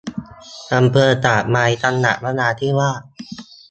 [0.75, 3.01] อำเภอตากใบ จังหวัดนราธิวาส